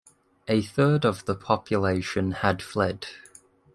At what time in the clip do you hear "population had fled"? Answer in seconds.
1.35-3.05